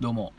[0.00, 0.32] どうも。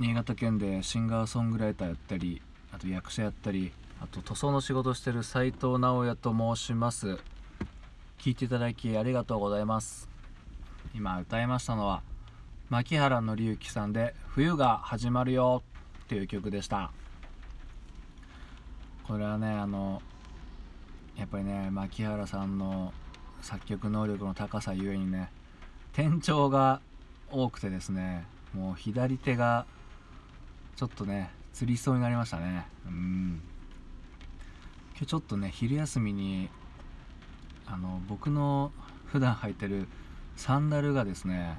[0.00, 3.72] 新潟県でシンガーソングライターやったりあと役者やったり
[4.02, 7.16] あと塗装の仕事してる斉藤直也と申します。
[8.18, 10.08] 聞いていただきありがとうございます。
[10.92, 12.02] 今歌いましたのは
[12.68, 15.62] 牧原紀之さんで「冬が始まるよ」
[16.02, 16.90] っていう曲でした。
[19.04, 20.02] これはねあの
[21.16, 22.92] やっぱりね牧原さんの
[23.40, 25.30] 作曲能力の高さゆえにね
[25.92, 26.80] 転調が
[27.30, 28.26] 多くてですね
[28.56, 29.66] もう左手が
[30.76, 32.66] ちょっとねつりそうになりましたね。
[32.86, 33.42] うん。
[34.92, 36.48] 今日ちょっとね昼休みに
[37.66, 38.72] あの僕の
[39.04, 39.86] 普段履いてる
[40.36, 41.58] サンダルがですね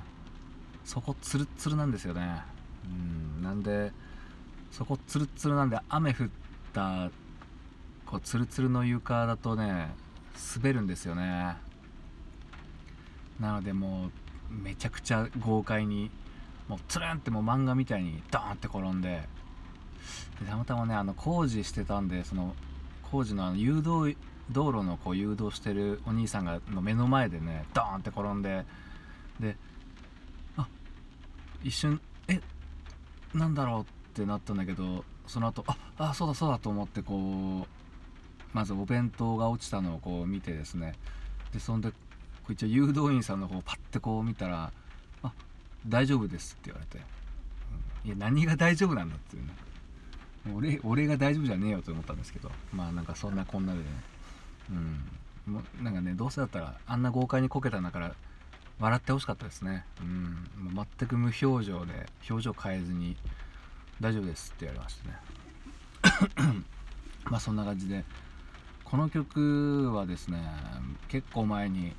[0.86, 2.42] そこツルッツルなんですよね。
[2.86, 3.44] うん。
[3.44, 3.92] なんで
[4.72, 6.30] そこツルッツルなんで雨降っ
[6.74, 7.12] た
[8.08, 9.92] こうツルツルの床だとね
[10.56, 11.58] 滑るんですよね。
[13.40, 14.12] なのでもう
[14.52, 16.10] めちゃくちゃ豪快に
[16.68, 19.24] もうつるんってもう漫画みたいにドーンって転んで
[20.42, 22.56] でたまたまねあの工事してたんでその
[23.12, 24.18] 工事のあの誘導
[24.52, 28.66] 道路のこう誘導してるお兄さんがの目の前でねドーンって転んで
[29.40, 29.56] で
[30.58, 30.68] あ
[31.64, 32.40] 一瞬え
[33.34, 37.78] なんだろうってなったんだけどその後ああそうだそうだと思ってこう
[38.54, 40.96] まずお弁当が落ちたのをこう見てですね。
[41.54, 41.96] でそんでこ
[42.50, 44.72] う一応誘導員さんの方をパッてこう見たら
[45.88, 47.06] 「大丈夫です」って言われて「、
[48.06, 49.54] いや何が大丈夫なんだ」っていうね。
[50.56, 52.52] 俺俺が大丈夫じゃねえよと思ったんですけど。
[52.74, 53.86] まあなんかそんなこんなでね。
[54.70, 55.54] うん。
[55.54, 58.16] もなんかねどうせだったらあんな豪快にこけたんだから
[58.80, 59.86] 笑ってほしかったですね。
[60.02, 60.48] うん。
[60.74, 63.18] 全く無表情で表情変えずに
[64.00, 66.64] 「大丈夫です」って言われましたね。
[67.30, 68.06] まあそんな感じで
[68.86, 70.50] この曲はですね
[71.10, 71.94] 結構前に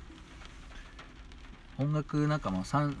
[1.77, 2.95] 音楽仲間さん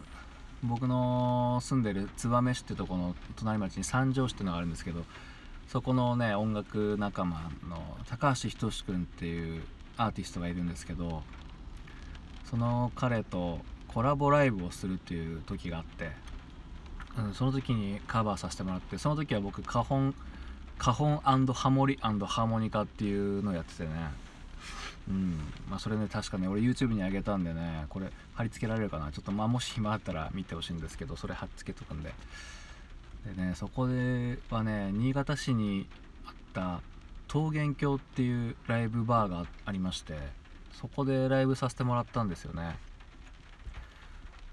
[0.63, 5.03] 僕の住んでる燕市ってとこの隣町に三条市っていうのがあるんですけど
[5.67, 9.63] そこのね音楽仲間の高橋仁志君っていう
[9.97, 11.23] アーティストがいるんですけど
[12.49, 16.11] その彼とコラボライブをするっていう時があって、
[17.17, 20.15] うん、その時にカバーさせてもらってその時は僕花本
[20.77, 23.89] 花本ハモリハーモニカっていうのをやっててね。
[25.09, 25.37] うん。
[25.69, 29.11] まあそれね確かね俺 YouTube に上げたんでねこれ貼り付けられるかな。
[29.11, 32.13] ちょっとまあもし暇あったら見てほしいんですけどそれ貼っつけとくんで。
[33.35, 35.87] でねそこではね新潟市に
[36.25, 36.81] あった
[37.33, 40.17] 桃源郷っていうライブバーがありまして
[40.71, 42.77] そこでライブさせてもらったんですよね。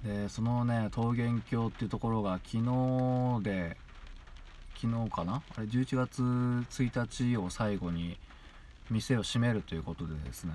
[0.05, 3.77] でそのね桃源郷っていうところが昨日で
[4.81, 5.43] 昨日かな？
[5.57, 8.19] あれ11月1日を最後に
[8.91, 10.53] 店を閉めるということでですね。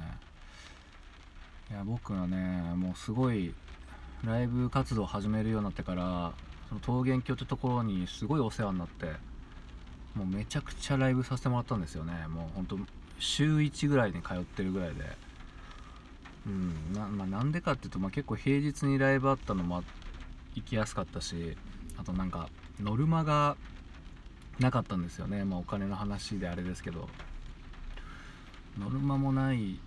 [1.70, 3.54] いや僕はねもうすごい
[4.26, 6.34] ライブ活動を始めるようになってから
[6.70, 9.06] その桃源郷ってところにすごいお世話になって
[10.16, 12.28] もうめちゃくちゃライブさせてもらったんですよね。
[12.28, 12.78] もうほんと
[13.20, 15.32] 週1ぐらいに通ってるぐらいで。
[16.46, 19.84] うんな,、まあ、なんでかっていうと、まあ、結構平日にライブあったのも
[20.56, 21.56] 行きやすかったし
[21.98, 22.50] あとなんか
[22.80, 23.56] ノルマが
[24.60, 27.08] なかったんですよね、まあ、お金の話であれですけど。
[28.80, 29.80] ノルマもない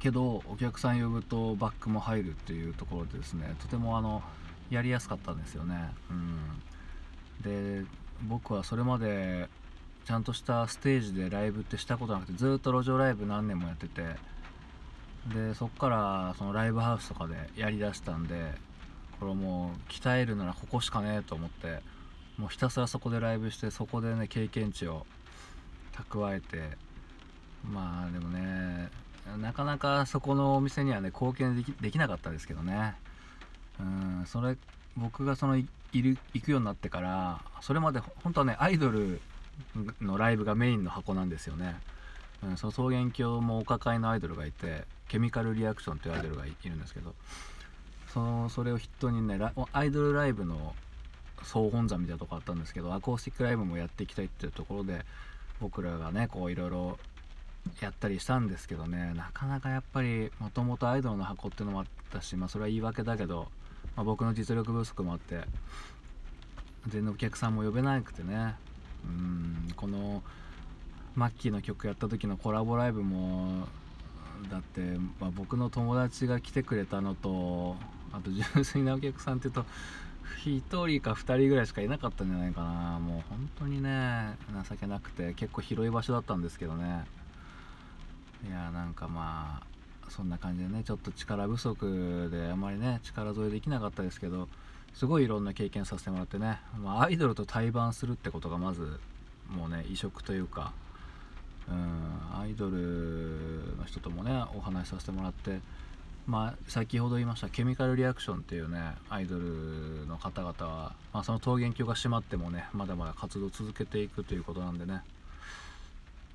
[0.00, 4.22] けどお客さん呼ぶとバックも入るっていうところでですねとてもあの
[4.70, 7.86] やりやすかったんですよね、うん、で
[8.28, 9.48] 僕はそれまで
[10.04, 14.02] ちゃんとしたステージでライブってしたことなくてずっと路上ライブ何年もやってて
[15.32, 18.52] でそっからそのライブハウスとかでやりだしたんで
[19.20, 21.80] これもう鍛えるならここしかねえと思って
[22.38, 25.06] もうひたすらそこでライブしてそこでね経験値を
[25.92, 26.76] 蓄えて
[27.64, 28.88] まあでもね
[29.40, 32.94] なかなかそこのお店にはね貢献できできなかったですけどね。
[33.80, 34.56] うんそれ
[34.96, 39.20] 僕がそのいる行くようになってからそれまで本当はねアイドル
[40.00, 41.76] のライブがメインの箱なんですよね、
[42.42, 47.14] うん、その草原郷もお抱えのアイドルがいてケミカルリアクションというアイドルがいるんですけど
[48.12, 49.38] そのそれを筆頭にね
[49.72, 50.74] アイドルライブの
[51.42, 55.04] 総本山みたいなとこあったんですけどアコースティックライブもやっていきたいっていうところで
[55.60, 56.98] 僕らがねこういろいろ
[57.80, 59.12] やったりしたんですけどね。
[59.14, 63.48] なかなかやっぱりもともとアイドルの箱っていうのもあったしまあそれは言い訳だけど、
[63.96, 65.40] まあ、僕の実力不足もあって
[66.88, 68.54] 全然お客さんも呼べなくてね。
[69.04, 70.22] うんこの
[71.14, 73.66] マッキーの曲やった時のコラボライブも
[74.50, 74.80] だって、
[75.20, 77.76] まあ、僕の友達が来てくれたのと
[78.12, 79.66] あと純粋なお客さんっていうと
[80.44, 82.98] 1人か2人ぐらいしかいなかったんじゃないかな。
[82.98, 84.36] もう本当にね
[84.68, 87.04] 情けなくて結構広い場所だったんですけどね。
[88.46, 94.48] いやなんかまあそんな感じでねちょっと力不足であまりね力添えできなかったですけど
[94.94, 99.00] すごいいろんな経験させてもらってね、まあ、アイドルと対バンするってことがまず
[99.48, 100.72] もうね異色というか
[101.68, 105.60] うんアイドルの人ともねお話しさせてもらって
[106.26, 115.02] まあ先ほど言いましたケミカルリアクションっていうねアイドルの方々は、まあ、その桃源郷が閉まってもねまだまだ活動を続けていくということなんでね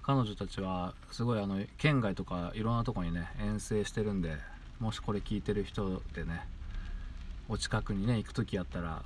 [0.08, 4.38] 彼女たちはすごいあの県外とかいろんなとこにね遠征してるんで
[4.80, 6.48] もしこれ聞いてる人でね
[7.50, 9.04] お近くにね行く時やったら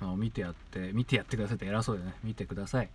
[0.00, 2.88] あの見てやって見てやってくださいって偉そうでね見てください。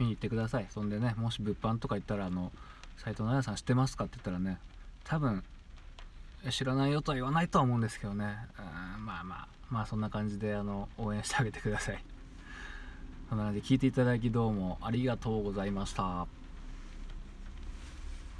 [0.00, 0.66] 見に行ってください。
[0.68, 2.50] そんでねもし物販とか行ったらあの
[2.96, 4.58] 斎藤奈々さん知ってますかって言ったらね
[5.04, 5.44] 多分
[6.50, 8.36] 知らないよとは言わないとは思うんですけどね。
[8.96, 12.02] うんまあまあまあそんな感じであの応援してあげてください。
[13.28, 16.26] そんな感じで聞いていただきどうもありがとうございました。